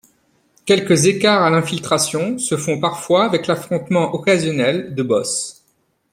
Quelques 0.65 1.05
écarts 1.05 1.43
à 1.43 1.51
l'infiltration 1.51 2.39
se 2.39 2.57
font 2.57 2.79
parfois 2.79 3.23
avec 3.23 3.45
l'affrontement 3.45 4.15
occasionnel 4.15 4.95
de 4.95 5.03
boss. 5.03 5.63